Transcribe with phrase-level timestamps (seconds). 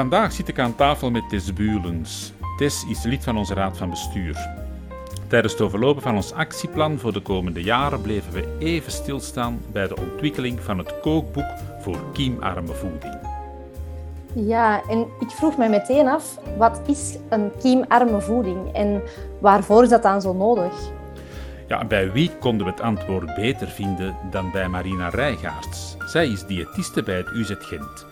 [0.00, 2.32] Vandaag zit ik aan tafel met Tess Buulens.
[2.56, 4.48] Tess is lid van onze raad van bestuur.
[5.26, 9.88] Tijdens het overlopen van ons actieplan voor de komende jaren bleven we even stilstaan bij
[9.88, 11.46] de ontwikkeling van het kookboek
[11.80, 13.18] voor kiemarme voeding.
[14.34, 19.02] Ja, en ik vroeg me meteen af, wat is een kiemarme voeding en
[19.38, 20.72] waarvoor is dat dan zo nodig?
[21.68, 25.96] Ja, bij wie konden we het antwoord beter vinden dan bij Marina Rijgaards?
[26.06, 28.08] Zij is diëtiste bij het UZ Gent.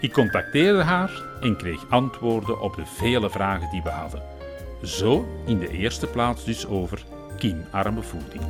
[0.00, 4.22] Ik contacteerde haar en kreeg antwoorden op de vele vragen die we hadden.
[4.82, 7.04] Zo in de eerste plaats dus over
[7.38, 8.42] kiemarme voeding.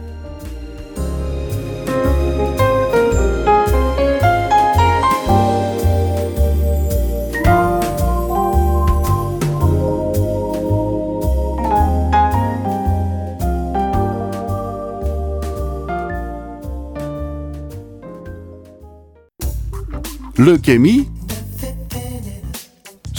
[20.35, 21.18] Leukemie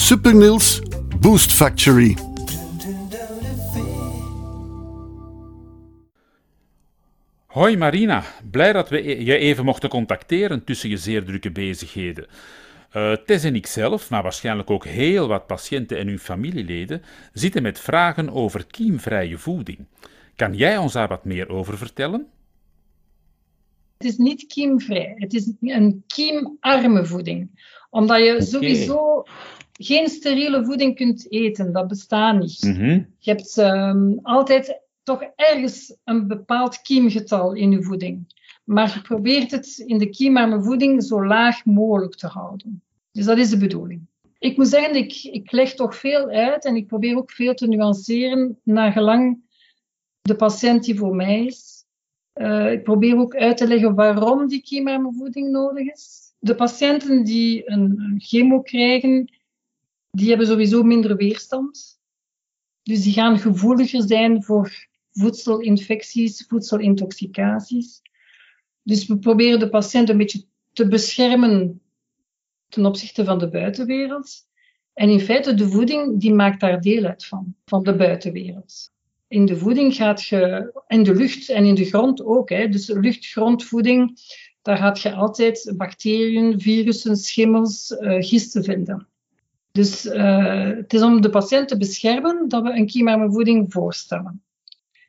[0.09, 0.81] Supernils
[1.19, 2.17] Boost Factory.
[7.45, 12.27] Hoi Marina, blij dat we je even mochten contacteren tussen je zeer drukke bezigheden.
[12.93, 17.01] Uh, Tess en ik zelf, maar waarschijnlijk ook heel wat patiënten en hun familieleden,
[17.33, 19.85] zitten met vragen over kiemvrije voeding.
[20.35, 22.27] Kan jij ons daar wat meer over vertellen?
[23.97, 27.63] Het is niet kiemvrij, het is een kiemarme voeding.
[27.89, 29.23] Omdat je sowieso
[29.81, 31.73] geen steriele voeding kunt eten.
[31.73, 32.63] Dat bestaat niet.
[32.63, 33.03] Mhm.
[33.17, 38.37] Je hebt ehm, altijd toch ergens een bepaald kiemgetal in je voeding.
[38.63, 42.83] Maar je probeert het in de kiemarme voeding zo laag mogelijk te houden.
[43.11, 44.07] Dus dat is de bedoeling.
[44.39, 47.67] Ik moet zeggen, ik, ik leg toch veel uit en ik probeer ook veel te
[47.67, 49.41] nuanceren naar gelang
[50.21, 51.85] de patiënt die voor mij is.
[52.35, 56.33] Uh, ik probeer ook uit te leggen waarom die kiemarme voeding nodig is.
[56.39, 59.38] De patiënten die een, een chemo krijgen,
[60.11, 61.99] die hebben sowieso minder weerstand.
[62.83, 68.01] Dus die gaan gevoeliger zijn voor voedselinfecties, voedselintoxicaties.
[68.83, 70.43] Dus we proberen de patiënt een beetje
[70.73, 71.81] te beschermen
[72.69, 74.47] ten opzichte van de buitenwereld.
[74.93, 78.91] En in feite, de voeding die maakt daar deel uit van, van de buitenwereld.
[79.27, 82.87] In de voeding gaat je, in de lucht en in de grond ook, hè, dus
[82.87, 84.17] lucht-grondvoeding,
[84.61, 89.08] daar gaat je altijd bacteriën, virussen, schimmels, uh, gisten vinden.
[89.71, 94.43] Dus uh, het is om de patiënt te beschermen dat we een kiemarme voeding voorstellen.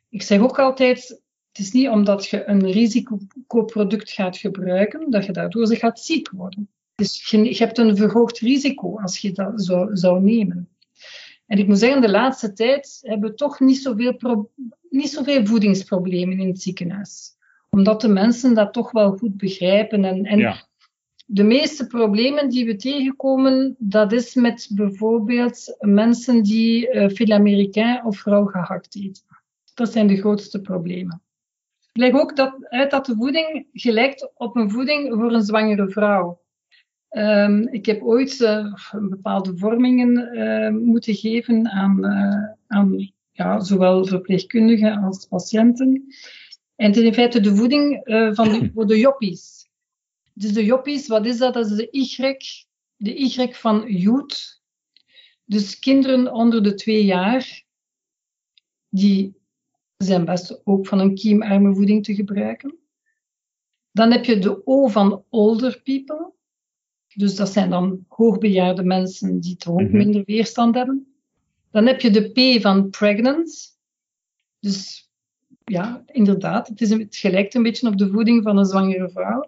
[0.09, 5.31] Ik zeg ook altijd, het is niet omdat je een risicoproduct gaat gebruiken, dat je
[5.31, 6.69] daardoor ze gaat ziek worden.
[6.95, 10.69] Dus je, hebt een verhoogd risico als je dat zou, zou nemen.
[11.47, 14.51] En ik moet zeggen, de laatste tijd hebben we toch niet zoveel,
[14.89, 17.35] niet zoveel voedingsproblemen in het ziekenhuis.
[17.69, 20.05] Omdat de mensen dat toch wel goed begrijpen.
[20.05, 20.69] En, en Ja.
[21.33, 28.05] De meeste problemen die we tegenkomen, dat is met bijvoorbeeld mensen die uh, fil américain
[28.05, 29.23] of rauw gehakt eten.
[29.73, 31.21] Dat zijn de grootste problemen.
[31.91, 35.89] Ik leg ook dat, uit dat de voeding gelijkt op een voeding voor een zwangere
[35.89, 36.41] vrouw.
[37.09, 38.73] Um, ik heb ooit uh,
[39.09, 42.05] bepaalde vormingen uh, moeten geven aan,
[42.67, 46.03] aan ja, zowel verpleegkundigen als patiënten.
[46.75, 48.01] En het is in feite de voeding
[48.33, 49.60] van de, voor de joppies.
[50.41, 51.53] Dus de joppies, wat is dat?
[51.53, 52.37] Dat is de Y,
[52.95, 54.61] de Y van youth.
[55.45, 57.63] Dus kinderen onder de twee jaar,
[58.89, 59.35] die
[59.97, 62.75] zijn best ook van een kiemarme voeding te gebruiken.
[63.91, 66.31] Dan heb je de O van older people.
[67.15, 69.97] Dus dat zijn dan hoogbejaarde mensen die toch ook Mhm.
[69.97, 71.15] minder weerstand hebben.
[71.71, 73.79] Dan heb je de P van pregnant.
[74.59, 75.09] Dus
[75.65, 79.09] ja, inderdaad, het, is een, het gelijkt een beetje op de voeding van een zwangere
[79.09, 79.47] vrouw.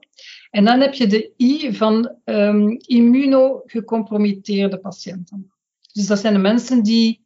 [0.49, 5.51] En dan heb je de I van um, immunogecompromitteerde patiënten.
[5.91, 7.21] Dus dat zijn de mensen die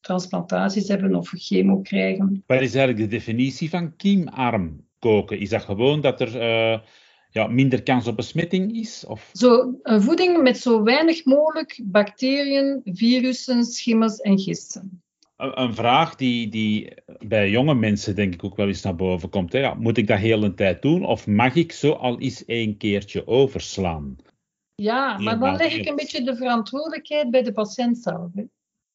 [0.00, 2.42] transplantaties hebben of chemo krijgen.
[2.46, 4.90] Wat is eigenlijk de definitie van kiemarm?
[5.02, 5.38] koken?
[5.38, 6.80] Is dat gewoon dat er eh,
[7.30, 9.04] ja, minder kans op besmetting is?
[9.06, 9.30] Of?
[9.32, 15.02] Zo, een voeding met zo weinig mogelijk bacteriën, virussen, schimmels en gisten.
[15.36, 19.28] Een, een vraag die, die bij jonge mensen denk ik ook wel eens naar boven
[19.28, 19.52] komt.
[19.52, 19.58] Hè?
[19.58, 22.76] Ja, moet ik dat heel een tijd doen of mag ik zo al eens één
[22.76, 24.16] keertje overslaan?
[24.74, 28.30] Ja, maar dan leg ik een beetje de verantwoordelijkheid bij de patiënt zelf.
[28.34, 28.40] Hè.
[28.42, 28.48] Ik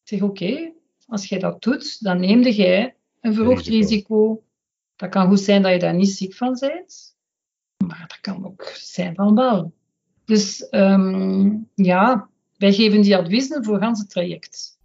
[0.03, 0.71] zeg, oké,
[1.07, 3.89] als jij dat doet, dan neemde jij een verhoogd Risico.
[3.89, 4.43] risico.
[4.95, 7.15] Dat kan goed zijn dat je daar niet ziek van bent,
[7.85, 9.73] maar dat kan ook zijn van wel.
[10.25, 14.77] Dus ehm, ja, wij geven die adviezen voor het hele traject.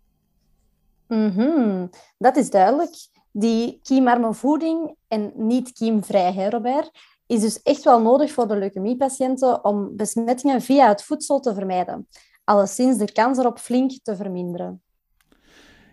[1.08, 1.86] Mhm,
[2.18, 2.94] Dat is duidelijk.
[3.32, 6.90] Die kiemarme voeding en niet kiemvrij, hè, Robert,
[7.26, 12.08] is dus echt wel nodig voor de leukemiepatiënten om besmettingen via het voedsel te vermijden.
[12.44, 14.82] Alleszins de kans erop flink te verminderen.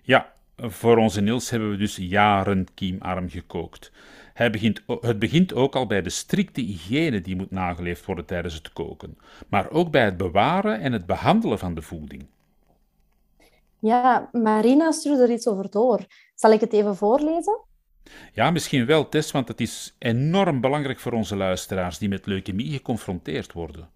[0.02, 3.92] Ja, voor onze Niels hebben we dus jaren kiemarm gekookt.
[4.52, 8.74] Begint, het begint ook al bij de strikte hygiëne die moet nageleefd worden tijdens het
[8.74, 9.18] koken,
[9.50, 12.28] maar ook bij het bewaren en het behandelen van de voeding.
[13.80, 16.06] Ja, Marina stuurde er iets over door.
[16.36, 17.60] Zal ik het even voorlezen?
[18.34, 22.72] Ja, misschien wel, Tess, want het is enorm belangrijk voor onze luisteraars die met leukemie
[22.72, 23.90] geconfronteerd worden.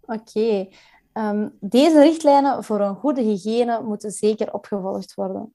[0.00, 0.68] Oké.
[1.12, 5.54] Ehm, deze richtlijnen voor een goede hygiëne moeten zeker opgevolgd worden.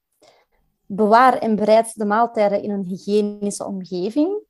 [0.85, 4.41] Bewaar en bereid de maaltijden in een hygiënische omgeving.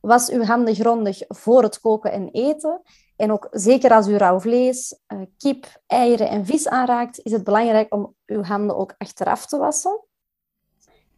[0.00, 2.82] Was uw handen grondig voor het koken en eten.
[3.20, 7.44] En ook zeker als u rauw vlees, eh, kip, eieren en vis aanraakt, is het
[7.44, 10.04] belangrijk om uw handen ook achteraf te wassen.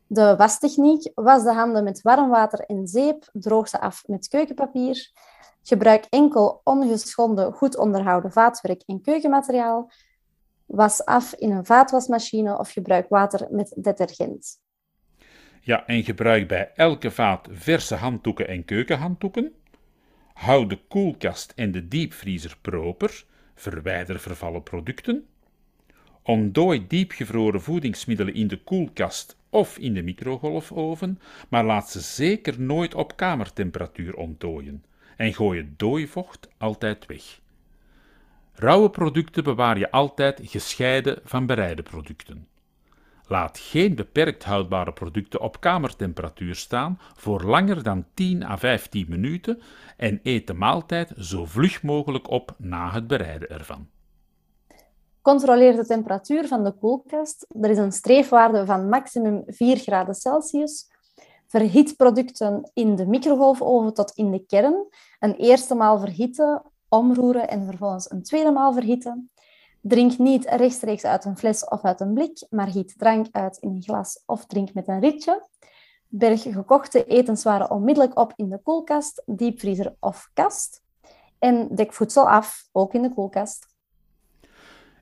[0.07, 1.11] De wastechniek.
[1.15, 3.29] Was de handen met warm water en zeep.
[3.33, 5.11] Droog ze af met keukenpapier.
[5.63, 9.91] Gebruik enkel ongeschonden, goed onderhouden vaatwerk en keukenmateriaal.
[10.67, 14.61] Was af in een vaatwasmachine of gebruik water met detergent.
[15.61, 19.62] Ja, en gebruik bij elke vaat verse handdoeken en keukenhanddoeken.
[20.35, 23.25] Hou de koelkast en de diepvriezer proper.
[23.55, 25.27] Verwijder vervallen producten.
[26.23, 32.95] Ontdooi diepgevroren voedingsmiddelen in de koelkast of in de microgolfoven, maar laat ze zeker nooit
[32.95, 34.85] op kamertemperatuur ontdooien.
[35.17, 37.41] En gooi het dooivocht altijd weg.
[38.53, 42.47] Rauwe producten bewaar je altijd gescheiden van bereide producten.
[43.27, 49.61] Laat geen beperkt houdbare producten op kamertemperatuur staan voor langer dan 10 à 15 minuten
[49.97, 53.87] en eet de maaltijd zo vlug mogelijk op na het bereiden ervan.
[55.23, 57.47] Controleer de temperatuur van de koelkast.
[57.61, 60.91] Er is een streefwaarde van maximum 4 graden Celsius.
[61.47, 64.87] Verhit producten in de microgolfoven tot in de kern.
[65.19, 69.31] Een eerste maal verhitten, omroeren en vervolgens een tweede maal verhitten.
[69.83, 73.69] Drink niet rechtstreeks uit een fles of uit een blik, maar giet drank uit in
[73.69, 75.49] een glas of drink met een rietje.
[76.09, 80.83] Berg gekochte etenswaren onmiddellijk op in de koelkast, diepvriezer of kast.
[81.39, 83.67] En dek voedsel af, ook in de koelkast.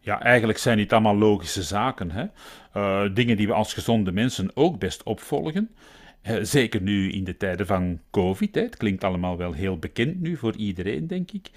[0.00, 2.10] Ja, eigenlijk zijn dit allemaal logische zaken.
[2.10, 2.26] Hè?
[2.72, 5.74] Eh, dingen die we als gezonde mensen ook best opvolgen.
[6.22, 8.54] Eh, zeker nu in de tijden van COVID.
[8.54, 8.60] Hè.
[8.60, 11.50] Het klinkt allemaal wel heel bekend nu voor iedereen, denk ik.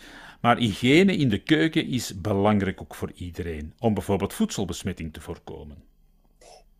[0.43, 3.73] Maar hygiëne in de keuken is belangrijk ook voor iedereen.
[3.79, 5.83] Om bijvoorbeeld voedselbesmetting te voorkomen.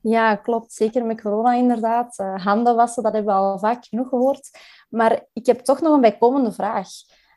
[0.01, 0.73] Ja, klopt.
[0.73, 2.19] Zeker met corona inderdaad.
[2.19, 4.49] Uh, handen wassen, dat hebben we al vaak genoeg gehoord.
[4.89, 6.87] Maar ik heb toch nog een bijkomende vraag.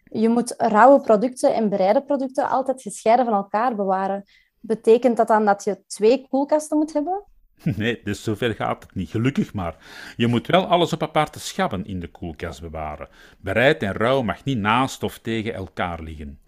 [0.05, 4.25] Je moet rauwe producten en bereide producten altijd gescheiden van elkaar bewaren.
[4.61, 7.25] Betekent dat dan dat je twee koelkasten moet hebben?
[7.77, 9.77] Nee, dus zover gaat het niet, gelukkig maar.
[10.17, 13.09] Je moet wel alles op aparte schappen in de koelkast bewaren.
[13.39, 16.39] Bereid en rauw mag niet naast of tegen elkaar liggen.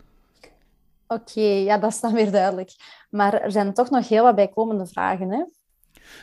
[1.06, 2.70] Oké, okay, ja, dat is dan weer duidelijk.
[3.10, 5.44] Maar er zijn toch nog heel wat bijkomende vragen, hè?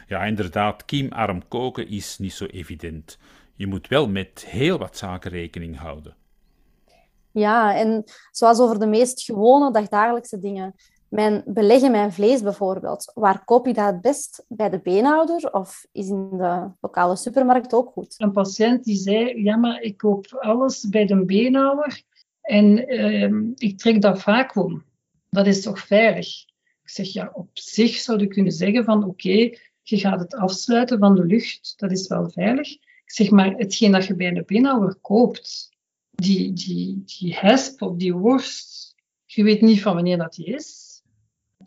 [0.08, 3.18] Ja, inderdaad, kiemarm koken is niet zo evident.
[3.56, 6.16] Je moet wel met heel wat zaken rekening houden.
[7.32, 10.76] Ja, en zoals over de meest gewone dagdagelijkse dingen.
[11.16, 13.12] Mijn beleggen mijn vlees bijvoorbeeld.
[13.14, 14.46] Waar koop je dat het best?
[14.48, 18.16] Bij de beenhouder of is in de lokale supermarkt ook goed?
[18.18, 22.02] Een patiënt die zei, ja, maar ik koop alles bij de beenhouder
[22.42, 24.86] en uh, ik trek dat vacuüm.
[25.30, 26.28] Dat is toch veilig?
[26.84, 29.50] Ik zeg, ja, op zich zou je kunnen zeggen van, oké,
[29.82, 32.72] je gaat het afsluiten van de lucht, dat is wel veilig.
[32.72, 35.70] Ik zeg, maar hetgeen dat je bij de beenhouder koopt,
[36.12, 38.96] die, die, die hesp of die worst,
[39.26, 40.85] je weet niet van wanneer dat die is.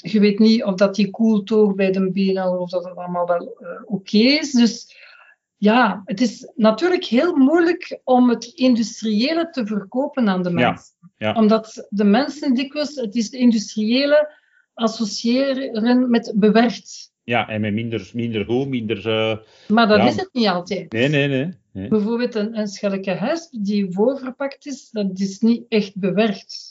[0.02, 3.26] Je weet niet of dat die koelt ook bij de beenhouder of dat het allemaal
[3.26, 4.50] wel uh, oké okay is.
[4.52, 4.96] Dus
[5.56, 10.94] ja, het is natuurlijk heel moeilijk om het industriële te verkopen aan de mensen.
[11.16, 11.40] Ja, ja.
[11.40, 14.36] Omdat de mensen dikwijls het is industriële
[14.74, 17.12] associëren met bewerkt.
[17.24, 19.08] Ja, en met minder, minder goed, minder...
[19.08, 19.36] eh,
[19.68, 20.06] Maar dat Ja.
[20.06, 20.92] is het niet altijd.
[20.92, 21.52] Nee, nee, nee.
[21.72, 21.88] nee.
[21.88, 26.67] Bijvoorbeeld een, een schelletje hesp die voorverpakt is, dat is niet echt bewerkt.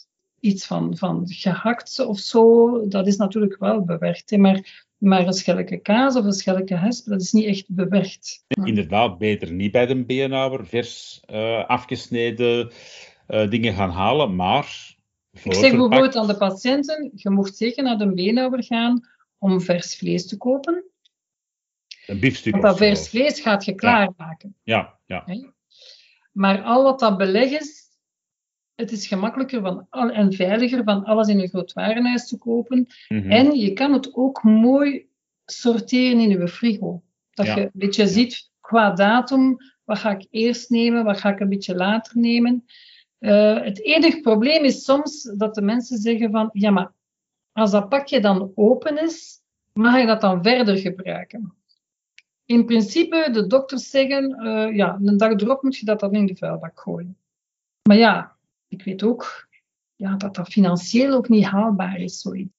[0.47, 4.29] Iets van, van gehakt of zo, dat is natuurlijk wel bewerkt.
[4.29, 4.37] Hè?
[4.37, 8.43] Maar, maar een schelletje kaas of een schelletje hesp, dat is niet echt bewerkt.
[8.63, 12.71] Inderdaad, beter niet bij de beenhouwer vers eh, afgesneden
[13.27, 14.95] eh, dingen gaan halen, maar...
[15.43, 19.95] Ik zeg bijvoorbeeld aan de patiënten, je mocht zeker naar de beenhouwer gaan om vers
[19.95, 20.83] vlees te kopen.
[22.05, 24.55] Een biefstuk Want dat vers vlees gaat je klaarmaken.
[24.63, 25.25] Ja, ja.
[26.31, 27.86] Maar al wat dat beleg is,
[28.77, 32.87] het is gemakkelijker van, en veiliger van alles in een groot warenhuis te kopen.
[33.07, 33.31] Mhm.
[33.31, 35.07] En je kan het ook mooi
[35.45, 37.01] sorteren in je frigo.
[37.31, 37.55] Dat Ja.
[37.55, 41.49] je een beetje ziet qua datum, wat ga ik eerst nemen, wat ga ik een
[41.49, 42.65] beetje later nemen.
[43.19, 46.91] Eh, het enige probleem is soms dat de mensen zeggen van, ja maar
[47.51, 49.41] als dat pakje dan open is,
[49.73, 51.53] mag je dat dan verder gebruiken?
[52.45, 56.25] In principe, de dokters zeggen, eh, ja, een dag erop moet je dat dan in
[56.25, 57.17] de vuilbak gooien.
[57.83, 58.36] Maar ja,
[58.67, 59.47] ik weet ook
[59.95, 62.51] ja, dat dat financieel ook niet haalbaar is, zoiets.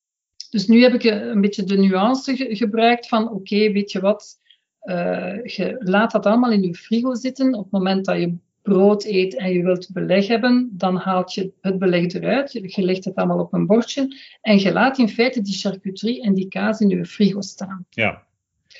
[0.50, 4.00] Dus nu heb ik eh, een beetje de nuance ge- gebruikt van, oké, weet je
[4.00, 4.38] wat,
[4.80, 7.54] eh, je laat dat allemaal in je frigo zitten.
[7.54, 11.52] Op het moment dat je brood eet en je wilt beleg hebben, dan haalt je
[11.60, 12.52] het beleg eruit.
[12.52, 16.34] Je legt het allemaal op een bordje en je laat in feite die charcuterie en
[16.34, 17.86] die kaas in je frigo staan.
[17.90, 18.26] ja.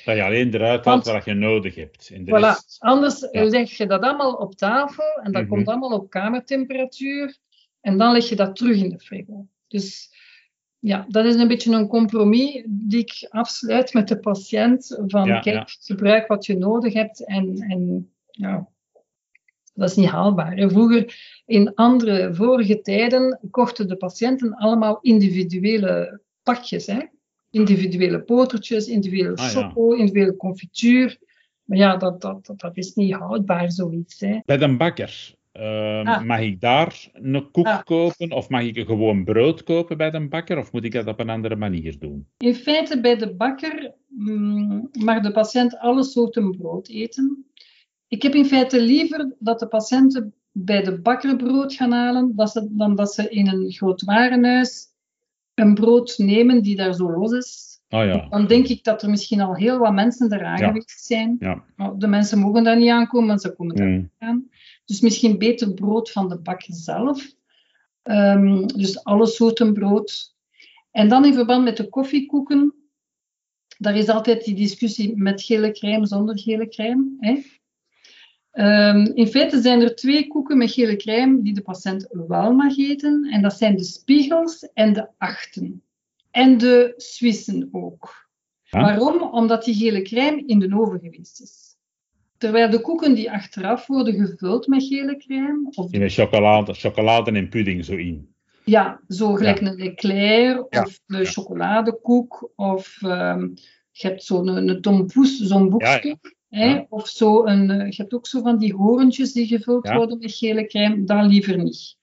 [0.04, 2.10] Dat je alleen eruit haalt wat je nodig hebt.
[2.14, 2.28] En Voilà.
[2.28, 3.44] rest- Anders Ja.
[3.44, 5.50] leg je dat allemaal op tafel en dat Mhm.
[5.50, 7.36] komt allemaal op kamertemperatuur
[7.80, 9.46] en dan leg je dat terug in de frigo.
[9.68, 10.16] Dus
[10.78, 15.40] ja, dat is een beetje een compromis die ik afsluit met de patiënt van Ja,
[15.40, 15.66] kijk, ja.
[15.80, 18.68] gebruik wat je nodig hebt en, en ja,
[19.74, 20.70] dat is niet haalbaar.
[20.70, 26.86] Vroeger, in andere vorige tijden, kochten de patiënten allemaal individuele pakjes.
[26.86, 26.98] Hè?
[27.50, 29.72] Individuele botertjes, individuele Ah, ja.
[29.74, 31.18] individuele confituur.
[31.64, 34.20] Maar ja, dat, dat, dat, is niet houdbaar, zoiets.
[34.20, 34.38] Hè.
[34.44, 36.22] Bij de bakker, ehm, Ah.
[36.22, 37.82] mag ik daar een koek Ah.
[37.84, 41.20] kopen of mag ik gewoon brood kopen bij de bakker of moet ik dat op
[41.20, 42.26] een andere manier doen?
[42.36, 47.46] In feite bij de bakker mm, mag de patiënt alle soorten brood eten.
[48.08, 52.50] Ik heb in feite liever dat de patiënten bij de bakker brood gaan halen dat
[52.50, 54.86] ze, dan dat ze in een groot warenhuis
[55.58, 57.66] een brood nemen die daar zo los is.
[57.88, 58.26] Oh ja.
[58.28, 60.66] Dan denk ik dat er misschien al heel wat mensen eraan Ja.
[60.66, 61.36] geweest zijn.
[61.38, 61.64] Ja.
[61.76, 64.10] Maar de mensen mogen daar niet aankomen, want ze komen daar Mm.
[64.18, 64.48] aan.
[64.84, 67.32] Dus misschien beter brood van de bakker zelf.
[68.02, 70.34] Ehm, dus alle soorten brood.
[70.90, 72.74] En dan in verband met de koffiekoeken,
[73.78, 77.16] daar is altijd die discussie met gele crème, zonder gele crème.
[77.18, 77.40] Hè?
[78.50, 82.78] Ehm, in feite zijn er twee koeken met gele crème die de patiënt wel mag
[82.78, 83.28] eten.
[83.32, 85.82] En dat zijn de spiegels en de achten.
[86.30, 88.28] En de Swissen ook.
[88.62, 88.80] Ja.
[88.80, 89.22] Waarom?
[89.22, 91.66] Omdat die gele crème in de oven geweest is.
[92.38, 97.30] Terwijl de koeken die achteraf worden gevuld met gele crème, of In een chocolade, chocolade
[97.32, 98.34] en pudding zo in.
[98.64, 99.66] ja, zo gelijk Ja.
[99.66, 103.48] een eclair Ja, of een chocoladekoek of ehm,
[103.90, 106.18] je hebt zo'n een, een tompoes, zo'n boekje.
[106.48, 106.84] Hè?
[106.88, 109.96] Of zo een, eh, je hebt ook zo van die horentjes die gevuld Ja.
[109.96, 111.96] worden met gele crème, dan liever niet.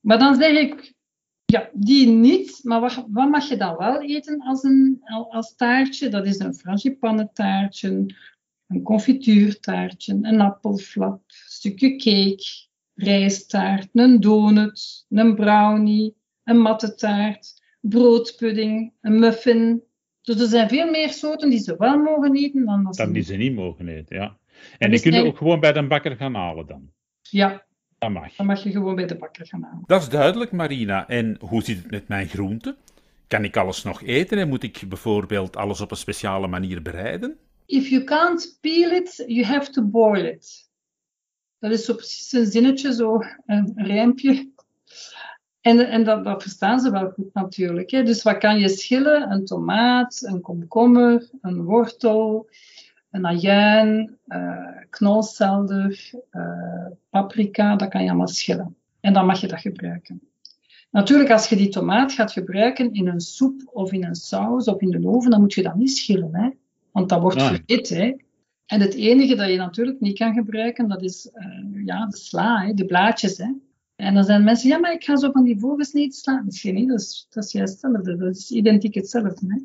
[0.00, 0.94] Maar dan zeg ik,
[1.44, 6.08] ja, die niet, maar wat, wat mag je dan wel eten als, een, als taartje?
[6.08, 8.06] Dat is een frangipannetaartje,
[8.66, 18.92] een confituurtaartje, een appelflap, een stukje cake, rijstaart, een donut, een brownie, een mattetaart, broodpudding,
[19.00, 19.82] een muffin.
[20.22, 23.12] Dus er zijn veel meer soorten die ze wel mogen eten dan dat ze Dan
[23.12, 23.30] die niet.
[23.30, 24.26] ze niet mogen eten, ja.
[24.26, 24.36] Dat
[24.78, 26.90] En die kunnen eigenlijk- ook gewoon bij de bakker gaan halen dan.
[27.22, 27.64] Ja,
[27.98, 28.34] Dat mag.
[28.36, 29.82] dan mag je gewoon bij de bakker gaan halen.
[29.86, 31.08] Dat is duidelijk, Marina.
[31.08, 32.76] En hoe zit het met mijn groenten?
[33.26, 37.36] Kan ik alles nog eten en moet ik bijvoorbeeld alles op een speciale manier bereiden?
[37.66, 40.68] If you can't peel it, you have to boil it.
[41.58, 44.50] Dat is zo precies een zinnetje, zo een rijmpje.
[45.60, 47.90] En, en dat, dat verstaan ze wel goed natuurlijk.
[47.90, 48.02] Hè.
[48.02, 49.30] Dus wat kan je schillen?
[49.30, 52.48] Een tomaat, een komkommer, een wortel,
[53.10, 57.76] een ajuin, eh knolselder, eh, paprika.
[57.76, 58.76] Dat kan je allemaal schillen.
[59.00, 60.20] En dan mag je dat gebruiken.
[60.90, 64.80] Natuurlijk, als je die tomaat gaat gebruiken in een soep of in een saus of
[64.80, 66.34] in de oven, dan moet je dat niet schillen.
[66.34, 66.48] Hè.
[66.92, 67.46] Want dat wordt Nee.
[67.48, 67.88] verhit.
[67.88, 68.16] Hè.
[68.66, 72.60] En het enige dat je natuurlijk niet kan gebruiken, dat is eh, ja, de sla,
[72.66, 73.38] hè, de blaadjes.
[73.38, 73.52] Hè.
[74.00, 76.42] En dan zijn mensen, ja, maar ik ga zo van die voorgesneden sla.
[76.44, 78.16] Misschien niet, dat is, dat is juist hetzelfde.
[78.16, 79.46] Dat is identiek hetzelfde.
[79.46, 79.58] Hè.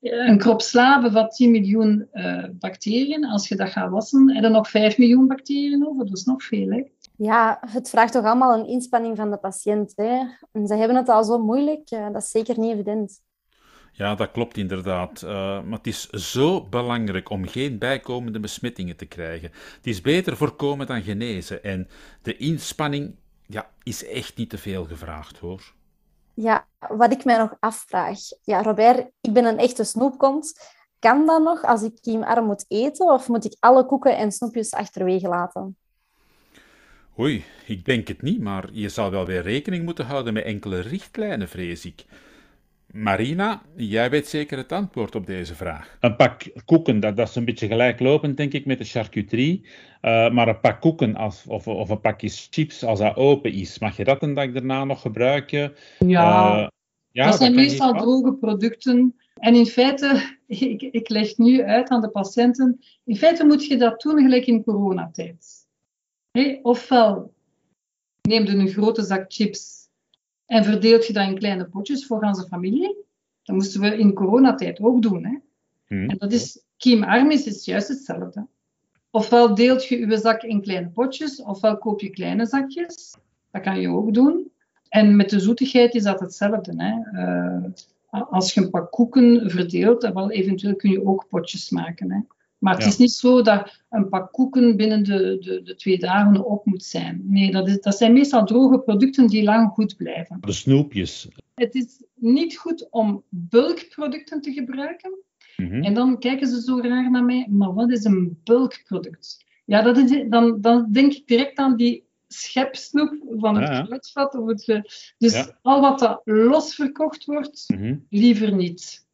[0.00, 3.24] Een krop sla bevat 10 miljoen eh, bacteriën.
[3.24, 6.04] Als je dat gaat wassen, heb je nog 5 miljoen bacteriën over.
[6.04, 6.70] Dat is nog veel.
[6.70, 6.82] Hè.
[7.16, 9.92] Ja, het vraagt toch allemaal een inspanning van de patiënt.
[9.96, 10.22] Hè?
[10.52, 13.24] En ze hebben het al zo moeilijk, eh, dat is zeker niet evident.
[13.92, 15.22] Ja, dat klopt inderdaad.
[15.22, 15.30] Uh,
[15.62, 19.50] maar het is zo belangrijk om geen bijkomende besmettingen te krijgen.
[19.76, 21.64] Het is beter voorkomen dan genezen.
[21.64, 21.88] En
[22.22, 23.14] de inspanning
[23.46, 25.74] ja, is echt niet te veel gevraagd hoor.
[26.34, 28.18] Ja, wat ik mij nog afvraag.
[28.42, 30.74] Ja, Robert, ik ben een echte snoepkont.
[30.98, 33.06] Kan dat nog als ik kiemarm moet eten?
[33.06, 35.76] Of moet ik alle koeken en snoepjes achterwege laten?
[37.18, 40.80] Oei, ik denk het niet, maar je zal wel weer rekening moeten houden met enkele
[40.80, 42.04] richtlijnen, vrees ik.
[42.96, 45.96] Marina, jij weet zeker het antwoord op deze vraag.
[46.00, 49.66] Een pak koeken, dat, dat is een beetje gelijklopend, denk ik, met de charcuterie.
[50.02, 53.78] Uh, maar een pak koeken als, of, of een pakje chips, als dat open is,
[53.78, 55.74] mag je dat een dag daarna nog gebruiken?
[55.98, 56.66] Ja, uh,
[57.10, 59.16] ja dat zijn meestal droge producten.
[59.34, 63.76] En in feite, ik, ik leg nu uit aan de patiënten, in feite moet je
[63.76, 65.66] dat doen gelijk in coronatijd.
[66.30, 67.32] Hey, ofwel
[68.22, 69.85] neem je een grote zak chips
[70.46, 72.96] en verdeelt je dat in kleine potjes voor onze familie.
[73.42, 75.24] Dat moesten we in coronatijd ook doen.
[75.24, 75.38] Hè?
[75.86, 76.10] Hmm.
[76.10, 78.46] En dat is, kiemarm is, is juist hetzelfde.
[79.10, 83.16] Ofwel deelt je je zak in kleine potjes, ofwel koop je kleine zakjes.
[83.50, 84.50] Dat kan je ook doen.
[84.88, 86.74] En met de zoetigheid is dat hetzelfde.
[86.76, 87.20] Hè?
[87.22, 87.64] Uh,
[88.30, 92.10] als je een pak koeken verdeelt, dan wel, eventueel kun je ook potjes maken.
[92.10, 92.20] Hè?
[92.66, 96.44] Maar het is niet zo dat een pak koeken binnen de, de, de twee dagen
[96.44, 97.22] op moet zijn.
[97.24, 100.38] Nee, dat, is, dat zijn meestal droge producten die lang goed blijven.
[100.40, 101.28] De snoepjes.
[101.54, 105.18] Het is niet goed om bulkproducten te gebruiken.
[105.56, 105.82] Mhm.
[105.82, 109.44] En dan kijken ze zo raar naar mij, maar wat is een bulkproduct?
[109.64, 114.34] Ja, dat is, dan, dan denk ik direct aan die schepsnoep van het ja, fruitvat.
[114.34, 117.96] Of het, dus al wat dat los verkocht wordt, mhm.
[118.10, 119.06] liever niet.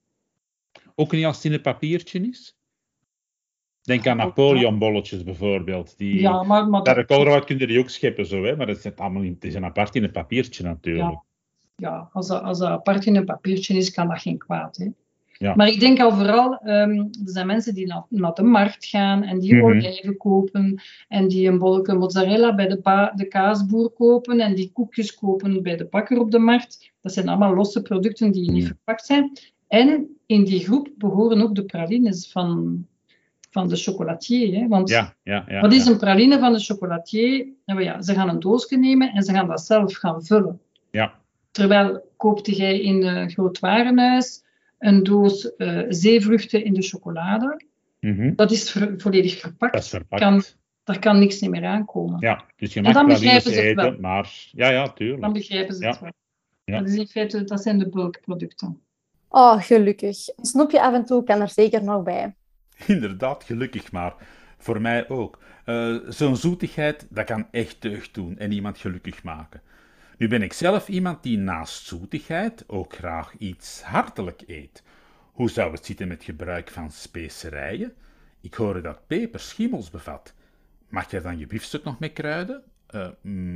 [0.94, 2.56] Ook niet als het in een papiertje is?
[3.82, 5.98] Denk aan Napoleonbolletjes bijvoorbeeld.
[5.98, 8.56] Die, ja, maar, maar dat koolruit kun je die ook scheppen, zo, hè?
[8.56, 11.10] maar dat zit allemaal in, het is een apart in een papiertje natuurlijk.
[11.10, 11.24] Ja,
[11.76, 14.76] ja als, dat, als dat apart in een papiertje is, kan dat geen kwaad.
[14.76, 14.88] Hè?
[15.42, 15.54] Ja.
[15.54, 19.22] Maar ik denk al vooral, um, er zijn mensen die naar, naar de markt gaan
[19.22, 24.40] en die mm olijven kopen en die een bolletje mozzarella bij de, de kaasboer kopen
[24.40, 26.92] en die koekjes kopen bij de bakker op de markt.
[27.00, 28.72] Dat zijn allemaal losse producten die niet mhm.
[28.72, 29.32] verpakt zijn.
[29.68, 32.86] En in die groep behoren ook de pralines van
[33.52, 34.60] van de chocolatier.
[34.60, 34.68] Hè?
[34.68, 37.46] Want ja, ja, ja, wat is een praline van de chocolatier?
[37.64, 40.60] Nou ja, ze gaan een doosje nemen en ze gaan dat zelf gaan vullen.
[40.90, 41.14] Ja.
[41.50, 44.44] Terwijl koopte jij in een groot warenhuis
[44.78, 47.64] een doos uh, zeevruchten in de chocolade.
[48.00, 48.36] Mm -hmm.
[48.36, 49.72] Dat is volledig verpakt.
[49.72, 50.22] Dat is verpakt.
[50.22, 50.42] Kan,
[50.84, 52.20] daar kan niks meer aankomen.
[52.20, 53.96] Ja, dus je mag dan begrijpen ze eten, wel.
[54.00, 54.50] maar...
[54.52, 55.20] Ja, ja, tuurlijk.
[55.20, 56.12] Dan begrijpen ze het wel.
[56.64, 56.78] Ja.
[56.78, 58.80] Dat, is in feite, dat zijn de bulkproducten.
[59.28, 60.28] Oh, gelukkig.
[60.36, 62.34] Een snoepje af en toe kan er zeker nog bij.
[62.94, 64.14] Inderdaad, gelukkig maar.
[64.58, 65.38] Voor mij ook.
[65.66, 69.60] Uh, Zo'n zoetigheid, dat kan echt deugd doen en iemand gelukkig maken.
[70.18, 74.82] Nu ben ik zelf iemand die naast zoetigheid ook graag iets hartelijk eet.
[75.32, 77.92] Hoe zou het zitten met gebruik van specerijen?
[78.40, 80.34] Ik hoor dat peper schimmels bevat.
[80.88, 82.62] Mag je dan je biefstuk nog mee kruiden?
[82.94, 83.08] Uh,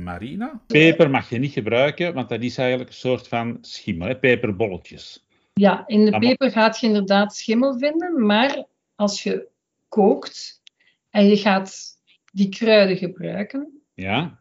[0.03, 0.61] Marina?
[0.67, 4.17] Peper mag je niet gebruiken, want dat is eigenlijk een soort van schimmel, hè?
[4.17, 5.25] peperbolletjes.
[5.53, 8.65] Ja, in de peper gaat je inderdaad schimmel vinden, maar
[8.97, 9.47] als je
[9.87, 10.61] kookt
[11.09, 11.99] en je gaat
[12.33, 14.39] die kruiden gebruiken, ja.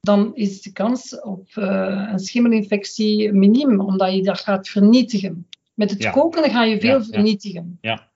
[0.00, 5.46] dan is de kans op uh, een schimmelinfectie miniem, omdat je dat gaat vernietigen.
[5.74, 7.78] Met het koken ga je veel vernietigen.
[7.80, 8.10] Ja.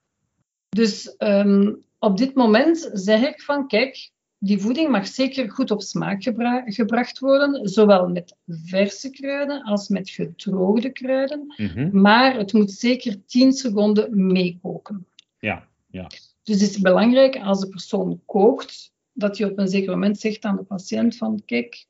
[0.69, 5.81] Dus um, op dit moment zeg ik van, kijk, die voeding mag zeker goed op
[5.81, 11.53] smaak gebra gebracht worden, zowel met verse kruiden als met gedroogde kruiden.
[11.57, 12.01] Mm -hmm.
[12.01, 15.05] Maar het moet zeker 10 seconden meekoken.
[15.45, 16.07] Ja, ja.
[16.43, 20.43] Dus het is belangrijk als de persoon kookt, dat je op een zeker moment zegt
[20.43, 21.87] aan de patiënt van kijk,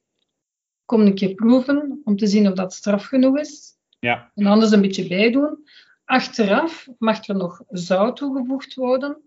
[0.85, 3.73] kom een keer proeven om te zien of dat straf genoeg is.
[3.99, 4.31] Ja.
[4.35, 5.67] En anders een beetje bijdoen.
[6.05, 9.17] Achteraf mag er nog zout toegevoegd worden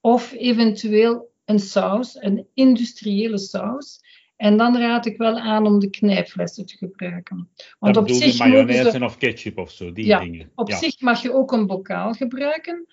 [0.00, 4.00] of eventueel een saus, een industriële saus.
[4.36, 7.48] En dan raad ik wel aan om de knijpflessen te gebruiken.
[7.78, 10.50] Want dat op zich mayonaise of ketchup of zo, die ja, dingen.
[10.54, 12.86] Op zich mag je ook een bokaal gebruiken.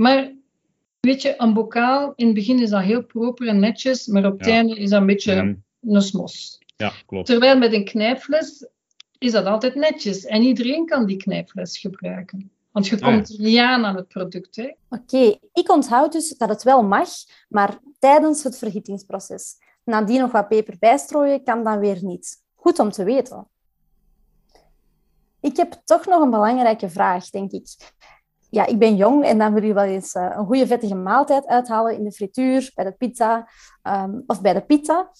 [0.00, 0.32] Maar
[1.00, 4.38] weet je, een bokaal, in het begin is dat heel proper en netjes, maar op
[4.38, 5.62] het einde is dat een beetje mm.
[5.94, 6.58] een smos.
[6.76, 7.26] Ja, klopt.
[7.26, 8.66] Terwijl met een knijpfles
[9.18, 10.24] is dat altijd netjes.
[10.24, 12.50] En iedereen kan die knijpfles gebruiken.
[12.70, 14.58] Want je komt niet aan aan het product.
[14.58, 15.40] Oké, okay.
[15.52, 17.08] ik onthoud dus dat het wel mag,
[17.48, 19.54] maar tijdens het vergittingsproces.
[19.84, 22.36] Nadien nog wat peper bijstrooien kan dan weer niet.
[22.54, 23.48] Goed om te weten.
[25.40, 27.66] Ik heb toch nog een belangrijke vraag, denk ik
[28.50, 31.46] ja, ik ben jong en dan wil je wel eens uh, een goede vettige maaltijd
[31.46, 33.48] uithalen in de frituur, bij de pizza
[33.82, 35.10] um, of bij de pizza.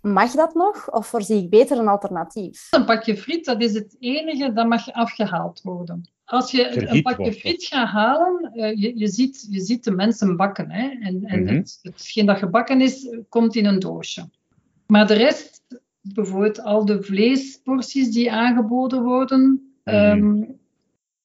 [0.00, 2.66] Mag dat nog of voorzie ik beter een alternatief?
[2.70, 6.10] Een pakje friet, dat is het enige dat mag afgehaald worden.
[6.24, 10.36] als je een pakje friet gaat halen, uh, je, je, ziet, je ziet de mensen
[10.36, 10.70] bakken.
[10.70, 10.88] Hè?
[10.88, 11.54] En, en mhm.
[11.54, 14.28] het, hetgeen dat gebakken is, komt in een doosje.
[14.86, 15.62] Maar de rest,
[16.00, 19.96] bijvoorbeeld al de vleesporties die aangeboden worden, mhm.
[19.96, 20.42] ehm,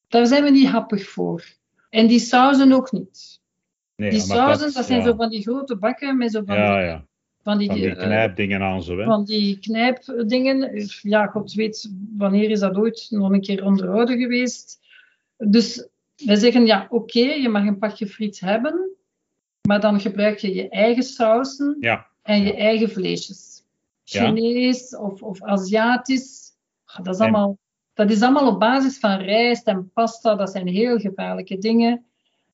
[0.10, 1.44] daar zijn we niet happig voor.
[1.90, 3.42] En die sauzen ook niet.
[3.96, 6.86] Nee, die sauzen, dat, zijn zo van die grote bakken met zo van ja, die,
[6.86, 7.06] ja.
[7.42, 8.98] Van die, van die eh, knijpdingen aan zo.
[8.98, 9.04] Hè?
[9.04, 10.88] Van die knijpdingen.
[11.02, 14.80] Ja, God weet wanneer is dat ooit nog een keer onderhouden geweest.
[15.38, 15.88] Dus
[16.26, 18.90] wij zeggen, ja, oké, je mag een pakje friet hebben,
[19.68, 22.08] maar dan gebruik je je eigen sausen ja.
[22.22, 23.64] en je eigen vleesjes.
[24.04, 26.52] Chinees of, of Aziatisch,
[27.04, 27.58] dat is, allemaal,
[28.00, 32.04] dat is allemaal op basis van rijst en pasta, dat zijn heel gevaarlijke dingen.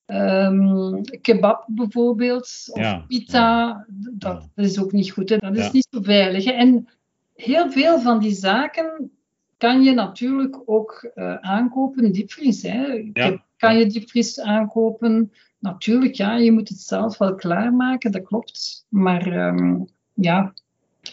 [0.08, 5.30] Um, kebab bijvoorbeeld, of pizza, dat, dat, is ook niet goed.
[5.30, 5.38] Hè?
[5.38, 6.46] Dat is niet zo veilig.
[6.46, 6.52] Hè?
[6.52, 6.88] En
[7.36, 9.12] heel veel van die zaken
[9.58, 12.62] kan je natuurlijk ook uh, aankopen diepvries.
[12.62, 13.12] Hè.
[13.58, 15.32] Kan je diepvries aankopen?
[15.60, 18.86] Natuurlijk, ja, je moet het zelf wel klaarmaken, dat klopt.
[18.90, 20.54] Maar um, ja.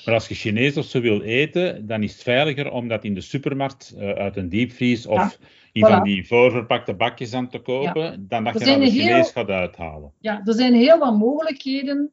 [0.04, 3.14] Maar als je Chinees of zo wil eten, dan is het veiliger om dat in
[3.14, 5.38] de supermarkt uh, uit een diepvries of
[5.72, 9.48] in van die voorverpakte bakjes aan te kopen, dan dat je naar de Chinees gaat
[9.48, 10.12] uithalen.
[10.18, 12.10] Ja, er zijn heel wat mogelijkheden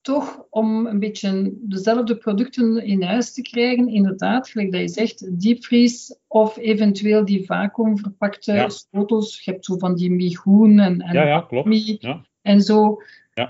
[0.00, 5.40] toch om een beetje dezelfde producten in huis te krijgen, inderdaad, gelijk dat je zegt,
[5.40, 8.68] diepvries of eventueel die vacuümverpakte ja.
[8.68, 9.44] schotels.
[9.44, 12.00] Je hebt zo van die migoen en, en ja, ja, klopt.
[12.00, 12.24] Ja.
[12.42, 13.02] en zo.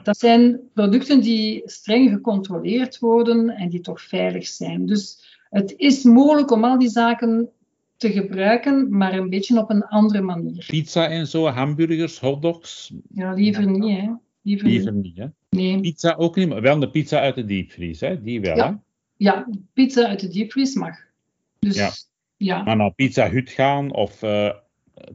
[0.03, 4.87] Dat zijn producten die streng gecontroleerd worden en die toch veilig zijn.
[4.87, 7.48] Dus het is mogelijk om al die zaken
[7.96, 10.64] te gebruiken, maar een beetje op een andere manier.
[10.66, 12.92] Pizza en zo, hamburgers, hotdogs?
[13.14, 14.11] Ja, liever niet, hè.
[14.42, 15.16] Liever, liever niet.
[15.16, 15.27] hè?
[15.51, 15.81] Nee.
[15.81, 18.22] Pizza ook niet, maar wel de pizza uit de diepvries, hè?
[18.22, 18.68] Die wel, ja.
[18.68, 18.74] hè?
[19.16, 20.96] Ja, pizza uit de diepvries mag.
[21.59, 21.90] Dus, ja.
[22.37, 22.62] ja.
[22.62, 24.51] Maar naar Pizza Hut gaan of uh,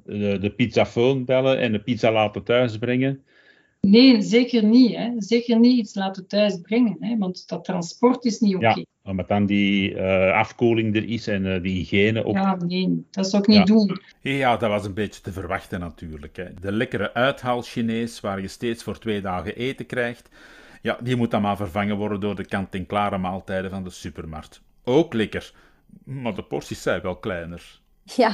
[0.03, 3.23] de, de pizzafoon bellen en de pizza laten thuisbrengen,
[3.87, 4.95] Nee, zeker niet.
[4.95, 5.11] Hè.
[5.17, 8.65] Zeker niet iets laten thuis brengen, hè, want dat transport is niet oké.
[8.65, 8.85] Okay.
[9.01, 12.35] Ja, omdat dan die uh, afkoeling er is en uh, die hygiëne ook.
[12.35, 14.01] Ja, nee, dat zou ik niet doen.
[14.21, 16.35] Ja, dat was een beetje te verwachten natuurlijk.
[16.35, 16.53] Hè.
[16.61, 20.29] De lekkere uithaal Chinees, waar je steeds voor twee dagen eten krijgt,
[20.81, 24.61] ja, die moet dan maar vervangen worden door de kant-en-klare maaltijden van de supermarkt.
[24.83, 25.53] Ook lekker,
[26.03, 27.79] maar de porties zijn wel kleiner.
[28.03, 28.29] Ja,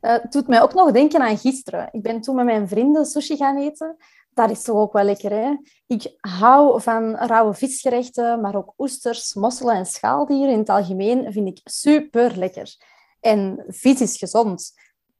[0.00, 1.88] uh, het doet mij ook nog denken aan gisteren.
[1.92, 3.96] Ik ben toen met mijn vrienden sushi gaan eten
[4.36, 5.56] dat is toch ook wel lekker, hè?
[5.86, 11.48] Ik hou van rauwe visgerechten, maar ook oesters, mosselen en schaaldieren in het algemeen vind
[11.48, 12.76] ik super lekker.
[13.20, 14.72] En vis is gezond.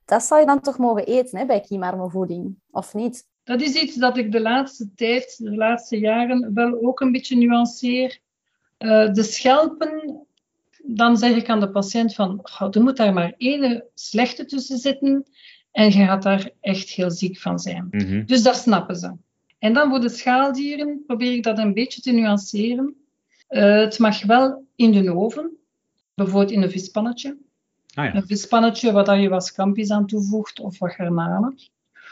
[0.04, 1.64] Dat zou je dan toch mogen eten hè, bij
[2.08, 3.26] voeding, of niet?
[3.44, 7.36] Dat is iets dat ik de laatste tijd, de laatste jaren, wel ook een beetje
[7.36, 8.18] nuanceer.
[8.78, 10.26] Uh, de schelpen,
[10.82, 15.26] dan zeg ik aan de patiënt van, er moet daar maar één slechte tussen zitten
[15.76, 17.86] en je gaat daar echt heel ziek van zijn.
[17.90, 18.24] Mhm.
[18.24, 19.12] Dus dat snappen ze.
[19.58, 22.94] En dan voor de schaaldieren probeer ik dat een beetje te nuanceren.
[23.50, 25.56] Uh, het mag wel in de oven,
[26.14, 27.36] bijvoorbeeld in een vispannetje.
[27.94, 28.14] Ah, ja.
[28.14, 31.54] Een vispannetje waar je wat scampi's aan toevoegt of wat garnalen.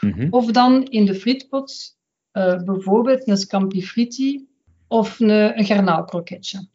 [0.01, 1.97] Mm Of dan in de frietpot,
[2.33, 4.47] uh, bijvoorbeeld een scampi fritti
[4.87, 6.67] of een, een garnaalkroketje.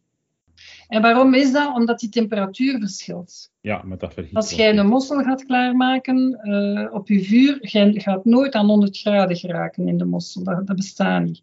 [0.91, 1.75] En waarom is dat?
[1.75, 3.53] Omdat die temperatuur verschilt.
[3.61, 4.35] Ja, met dat vergiet.
[4.35, 8.99] Als jij een mossel gaat klaarmaken uh, op je vuur, je gaat nooit aan 100
[8.99, 10.43] graden geraken in de mossel.
[10.43, 11.43] Dat, dat bestaat niet.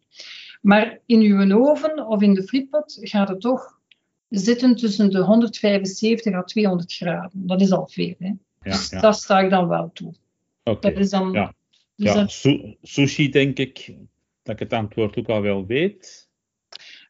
[0.62, 3.80] Maar in je oven of in de frietpot gaat het toch
[4.30, 7.48] zitten tussen de 175 à 200 graden.
[7.48, 8.16] Dat is al veel.
[8.20, 8.28] Hè?
[8.28, 9.00] Ja, dus ja.
[9.00, 10.14] daar sta ik dan wel toe.
[10.64, 10.90] Oké.
[10.90, 11.32] Dat is dan...
[11.32, 11.54] Ja,
[11.96, 12.14] dus ja.
[12.14, 13.96] dat- sushi denk ik
[14.44, 16.27] dat ik het antwoord ook al wel weet.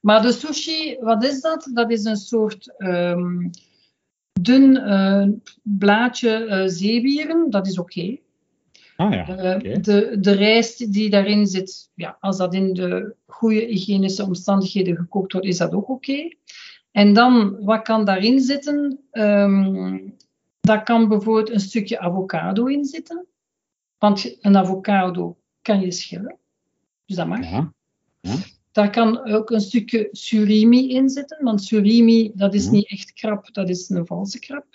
[0.07, 1.69] Maar de sushi, wat is dat?
[1.73, 3.49] Dat is een soort ehm,
[4.41, 5.27] dun eh,
[5.63, 7.49] blaadje zeewieren.
[7.49, 8.17] Dat is oké.
[8.95, 13.59] Ah ja, Eh, de, de rijst die daarin zit, ja, als dat in de goede
[13.59, 16.35] hygiënische omstandigheden gekookt wordt, is dat ook oké.
[16.91, 18.99] En dan, wat kan daarin zitten?
[19.11, 19.97] Ehm
[20.59, 23.25] daar kan bijvoorbeeld een stukje avocado in zitten.
[23.97, 26.37] Want een avocado kan je schillen.
[27.05, 27.49] Dus dat mag.
[27.49, 27.71] Ja.
[28.77, 32.71] Daar kan ook een stukje surimi in zitten, want surimi dat is Ja.
[32.71, 34.65] niet echt krab, dat is een valse krab.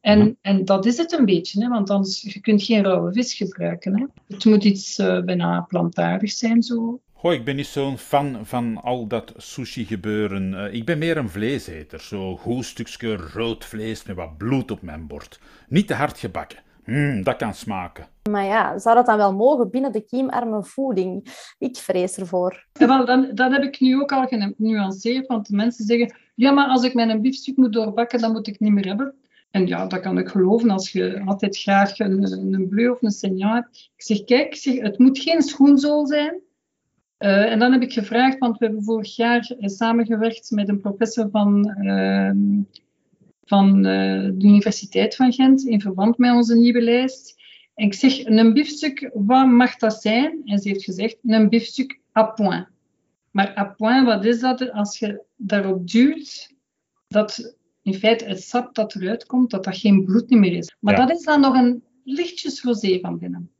[0.00, 0.32] En, Ja.
[0.40, 3.98] en dat is het een beetje, hè, want anders je kunt geen rauwe vis gebruiken.
[3.98, 4.04] Hè.
[4.34, 6.62] Het moet iets eh, bijna plantaardig zijn.
[6.62, 7.00] Zo.
[7.12, 10.54] Goh, ik ben niet zo'n fan van al dat sushi-gebeuren.
[10.54, 12.00] Eh, ik ben meer een vleeseter.
[12.00, 15.40] Zo'n goed stukje rood vlees met wat bloed op mijn bord.
[15.68, 16.58] Niet te hard gebakken.
[16.90, 18.06] Mm, dat kan smaken.
[18.30, 21.34] Maar ja, zou dat dan wel mogen binnen de kiemarme voeding?
[21.58, 22.66] Ik vrees ervoor.
[22.72, 26.50] En wel, dan, dat heb ik nu ook al genuanceerd, want de mensen zeggen, ja,
[26.50, 29.14] maar als ik mijn biefstuk moet doorbakken, dan moet ik niet meer hebben.
[29.50, 33.10] En ja, dat kan ik geloven als je altijd graag een, een bleu of een
[33.10, 33.90] signaal hebt.
[33.96, 36.40] Ik zeg, kijk, zeg, het moet geen schoenzool zijn.
[37.18, 41.28] Uh, en dan heb ik gevraagd, want we hebben vorig jaar samengewerkt met een professor
[41.30, 42.30] van, uh,
[43.48, 43.82] van uh,
[44.34, 47.36] de Universiteit van Gent in verband met onze nieuwe lijst.
[47.74, 50.40] En ik zeg, een biefstuk, wat mag dat zijn?
[50.44, 52.66] En ze heeft gezegd, een biefstuk à point.
[53.30, 54.72] Maar à point, wat is dat?
[54.72, 56.54] Als je daarop duwt,
[57.06, 60.76] dat in feite het sap dat eruit komt, dat dat geen bloed meer is.
[60.80, 63.50] Maar dat is dan nog een lichtjes rosé van binnen.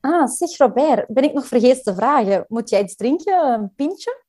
[0.00, 2.44] Ah, zeg Robert, ben ik nog vergeten te vragen.
[2.48, 4.23] Moet jij iets drinken, een pintje?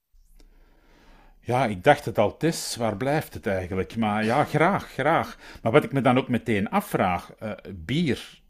[1.46, 2.76] Ja, ik dacht het al, is.
[2.76, 3.96] Waar blijft het eigenlijk?
[3.96, 5.38] Maar ja, graag, graag.
[5.62, 8.42] Maar wat ik me dan ook meteen afvraag, uh, bier,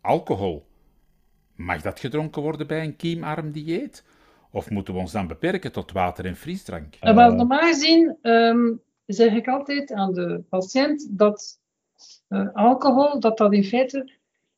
[0.00, 0.66] alcohol,
[1.54, 4.04] mag dat gedronken worden bij een kiemarm dieet?
[4.50, 6.94] Of moeten we ons dan beperken tot water en frisdrank?
[7.02, 11.58] Uh, wel, normaal gezien um, zeg ik altijd aan de patiënt dat
[12.28, 14.10] uh, alcohol, dat dat in feite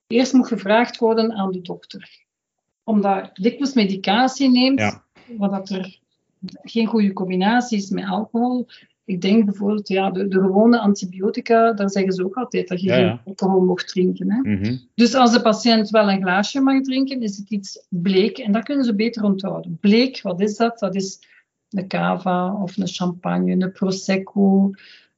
[0.06, 2.24] eerst moet gevraagd worden aan de dokter.
[2.84, 5.04] Omdat dikwijls medicatie neemt, ja.
[5.38, 6.00] wat er
[6.62, 8.66] geen goede combinatie is met alcohol.
[9.04, 12.92] Ik denk bijvoorbeeld, ja, de, de gewone antibiotica, daar zeggen ze ook altijd dat je
[12.92, 14.30] geen alcohol mocht drinken.
[14.32, 14.50] Hè?
[14.50, 18.52] Mm Dus als de patiënt wel een glaasje mag drinken, is het iets bleek en
[18.52, 19.78] dat kunnen ze beter onthouden.
[19.80, 20.78] Bleek, wat is dat?
[20.78, 21.18] Dat is
[21.70, 24.70] een cava of een champagne, een prosecco.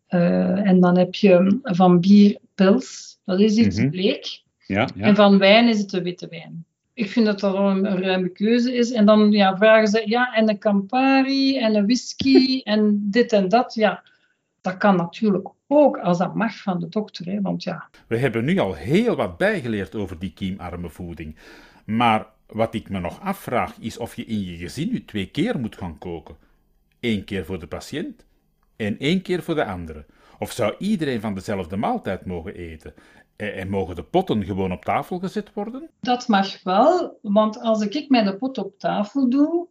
[0.08, 4.42] Uh, en dan heb je van bier pils, dat is iets mm bleek.
[4.66, 5.04] Ja, ja.
[5.04, 6.64] En van wijn is het de witte wijn.
[6.94, 8.92] Ik vind dat dat een, een ruime keuze is.
[8.92, 13.48] En dan ja, vragen ze, ja, en een Campari en een whisky en dit en
[13.48, 13.74] dat.
[13.74, 14.02] Ja,
[14.60, 17.26] dat kan natuurlijk ook als dat mag van de dokter.
[17.26, 17.88] Hè, want ja.
[18.06, 21.36] We hebben nu al heel wat bijgeleerd over die kiemarme voeding.
[21.84, 25.58] Maar wat ik me nog afvraag is of je in je gezin nu twee keer
[25.58, 26.36] moet gaan koken.
[27.00, 28.24] Eén keer voor de patiënt
[28.76, 30.04] en één keer voor de andere.
[30.38, 32.94] Of zou iedereen van dezelfde maaltijd mogen eten?
[33.36, 35.90] En mogen de potten gewoon op tafel gezet worden?
[36.00, 39.68] Dat mag wel, want als ik mijn pot op tafel doe,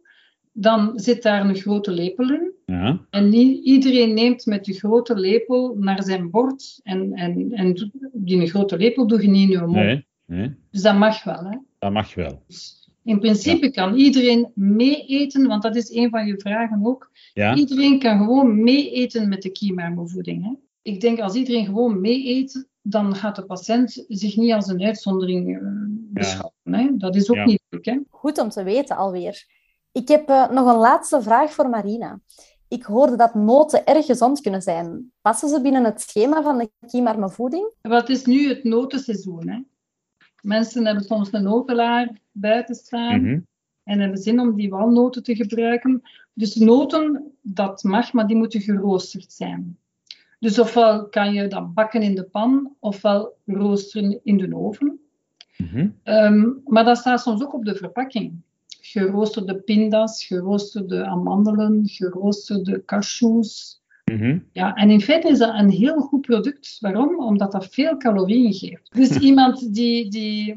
[0.52, 2.52] dan zit daar een grote lepel in.
[2.66, 3.00] Ja.
[3.10, 6.80] En niet, iedereen neemt met de grote lepel naar zijn bord.
[6.82, 9.74] En, en, en die grote lepel doe je niet in je mond.
[9.74, 10.54] Nee, nee.
[10.70, 11.44] Dus dat mag wel.
[11.44, 11.58] Hè?
[11.78, 12.42] Dat mag wel.
[12.46, 17.10] Dus in principe kan iedereen mee eten, want dat is een van je vragen ook.
[17.34, 17.54] Ja.
[17.54, 20.44] Iedereen kan gewoon mee eten met de kiemarmoevoeding.
[20.44, 20.52] Hè?
[20.82, 24.82] Ik denk als iedereen gewoon mee eet, dan gaat de patiënt zich niet als een
[24.82, 26.54] uitzondering uh, beschouwen.
[26.62, 26.96] Hè?
[26.96, 27.84] Dat is ook niet leuk.
[27.84, 27.98] Hè?
[28.10, 29.46] Goed om te weten alweer.
[29.92, 32.20] Ik heb uh, nog een laatste vraag voor Marina.
[32.68, 35.12] Ik hoorde dat noten erg gezond kunnen zijn.
[35.20, 37.72] Passen ze binnen het schema van de kiemarme voeding?
[37.82, 39.48] Wat is nu het notenseizoen?
[39.48, 39.60] Hè?
[40.42, 43.46] Mensen hebben soms een notelaar buiten staan mm -hmm.
[43.84, 46.02] en hebben zin om die walnoten te gebruiken.
[46.32, 49.78] Dus noten, dat mag, maar die moeten geroosterd zijn.
[50.38, 54.98] Dus ofwel kan je dat bakken in de pan, ofwel roosteren in de oven.
[55.56, 58.42] Mm um, maar dat staat soms ook op de verpakking.
[58.80, 63.82] Geroosterde pinda's, geroosterde amandelen, geroosterde cashews.
[64.12, 64.44] Mm -hmm.
[64.52, 66.76] Ja, en in feite is dat een heel goed product.
[66.80, 67.18] Waarom?
[67.18, 68.94] Omdat dat veel calorieën geeft.
[68.94, 70.54] Dus iemand die, die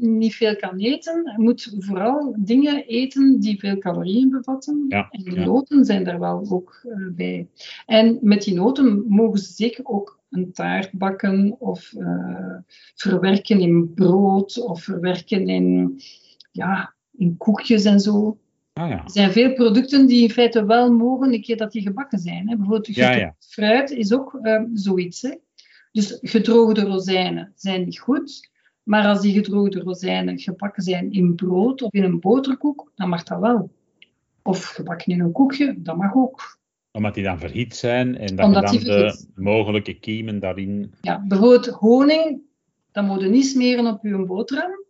[0.00, 4.84] niet veel kan eten, moet vooral dingen eten die veel calorieën bevatten.
[4.88, 7.48] Ja, en die noten zijn daar wel ook uh, bij.
[7.86, 12.56] En met die noten mogen ze zeker ook een taart bakken of uh,
[12.94, 16.00] verwerken in brood of verwerken in,
[16.52, 18.38] ja, in koekjes en zo.
[18.80, 19.04] Ah, ja.
[19.04, 22.48] Er zijn veel producten die in feite wel mogen een keer dat die gebakken zijn.
[22.48, 22.56] Hè.
[22.56, 23.34] Bijvoorbeeld ja, ja.
[23.38, 25.22] fruit is ook uh, zoiets.
[25.22, 25.34] Hè.
[25.92, 28.50] Dus gedroogde rozijnen zijn niet goed.
[28.82, 33.22] Maar als die gedroogde rozijnen gebakken zijn in brood of in een boterkoek, dan mag
[33.22, 33.70] dat wel.
[34.42, 36.58] Of gebakken in een koekje, dat mag ook.
[36.92, 40.94] Omdat die dan verhit zijn en dat Omdat je dan de mogelijke kiemen daarin...
[41.00, 42.40] Ja, bijvoorbeeld honing,
[42.92, 44.84] dat moet je niet smeren op je boterham.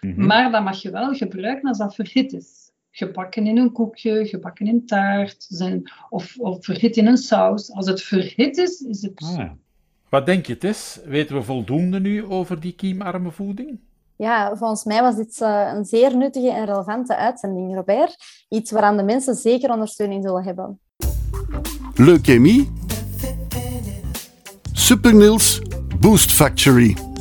[0.00, 2.61] Mm Maar dat mag je wel gebruiken als dat verhit is.
[2.94, 7.72] Gebakken in een koekje, gebakken in taart, zijn, of, of verhit in een saus.
[7.72, 9.56] Als het verhit is, is het ah, ja.
[10.08, 11.00] Wat denk je, Tess?
[11.04, 13.78] Weten we voldoende nu over die kiemarme voeding?
[14.16, 18.16] Ja, volgens mij was dit uh, een zeer nuttige en relevante uitzending, Robert.
[18.48, 20.80] Iets waaraan de mensen zeker ondersteuning zullen hebben.
[21.94, 22.70] Leukemie.
[24.72, 25.60] Supernils
[26.00, 27.11] Boost Factory.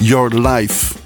[0.00, 0.98] Your life.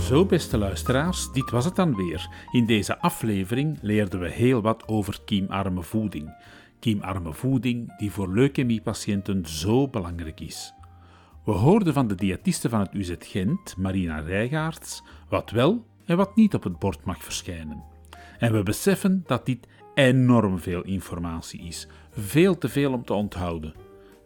[0.00, 2.28] Zo, beste luisteraars, dit was het dan weer.
[2.50, 6.34] In deze aflevering leerden we heel wat over kiemarme voeding.
[6.80, 10.74] Kiemarme voeding die voor leukemiepatiënten zo belangrijk is.
[11.44, 16.36] We hoorden van de diëtiste van het UZ Gent, Marina Rijgaards, wat wel en wat
[16.36, 17.84] niet op het bord mag verschijnen.
[18.38, 23.74] En we beseffen dat dit enorm veel informatie is, veel te veel om te onthouden.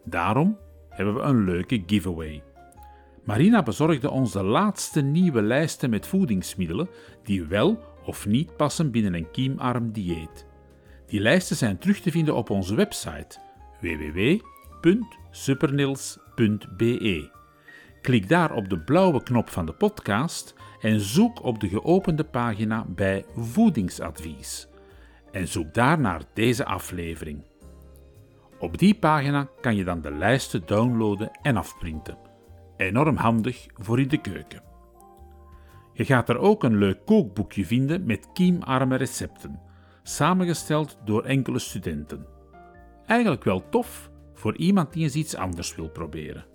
[0.05, 0.57] Daarom
[0.89, 2.43] hebben we een leuke giveaway.
[3.23, 6.89] Marina bezorgde ons de laatste nieuwe lijsten met voedingsmiddelen
[7.23, 10.45] die wel of niet passen binnen een kiemarm dieet.
[11.07, 13.39] Die lijsten zijn terug te vinden op onze website
[14.81, 17.29] www.supernils.be.
[18.01, 22.85] Klik daar op de blauwe knop van de podcast en zoek op de geopende pagina
[22.87, 24.67] bij Voedingsadvies.
[25.31, 27.43] En zoek daar naar deze aflevering.
[28.59, 32.17] Op die pagina kan je dan de lijsten downloaden en afprinten.
[32.77, 34.61] Enorm handig voor in de keuken.
[35.93, 39.59] Je gaat er ook een leuk kookboekje vinden met kiemarme recepten,
[40.03, 42.25] samengesteld door enkele studenten.
[43.05, 44.08] Eigenlijk wel tof
[44.39, 46.45] voor iemand die eens iets anders wil proberen.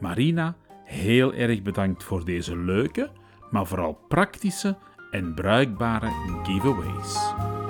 [0.00, 3.10] Marina, heel erg bedankt voor deze leuke,
[3.50, 4.76] maar vooral praktische
[5.10, 6.10] en bruikbare
[6.42, 7.61] giveaways.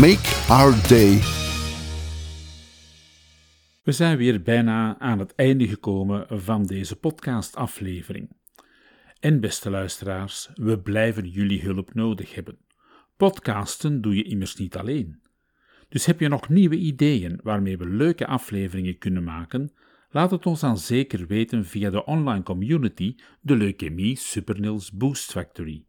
[0.00, 1.18] Make Our Day.
[3.82, 8.28] We zijn weer bijna aan het einde gekomen van deze podcastaflevering.
[9.20, 12.58] En beste luisteraars, we blijven jullie hulp nodig hebben.
[13.16, 15.20] Podcasten doe je immers niet alleen.
[15.88, 19.72] Dus heb je nog nieuwe ideeën waarmee we leuke afleveringen kunnen maken?
[20.10, 25.84] Laat het ons dan zeker weten via de online community, de Leukemie Supernils Boost Factory.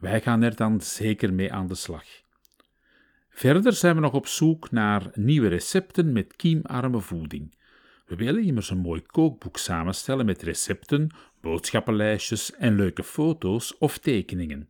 [0.00, 2.23] Wij gaan er dan zeker mee aan de slag.
[3.34, 7.58] Verder zijn we nog op zoek naar nieuwe recepten met kiemarme voeding.
[8.06, 14.68] We willen immers een mooi kookboek samenstellen met recepten, boodschappenlijstjes en leuke foto's of tekeningen.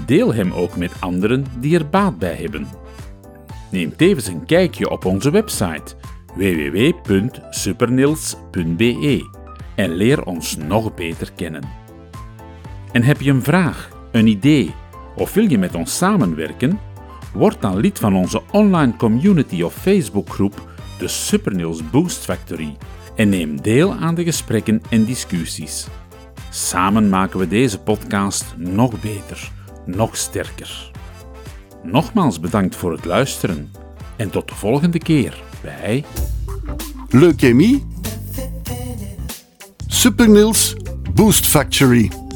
[0.07, 2.67] Deel hem ook met anderen die er baat bij hebben.
[3.71, 5.95] Neem tevens een kijkje op onze website
[6.35, 9.31] www.supernils.be
[9.75, 11.63] en leer ons nog beter kennen.
[12.93, 14.75] En heb je een vraag, een idee
[15.19, 16.81] of wil je met ons samenwerken?
[17.33, 22.77] Word dan lid van onze online community of Facebookgroep, de Supernils Boost Factory,
[23.15, 25.87] en neem deel aan de gesprekken en discussies.
[26.51, 29.51] Samen maken we deze podcast nog beter,
[29.87, 30.91] nog sterker.
[31.83, 33.73] Nogmaals bedankt voor het luisteren
[34.17, 36.05] en tot de volgende keer bij
[37.09, 37.87] Leukemie
[39.87, 40.77] Supernils
[41.15, 42.28] Boost Factory.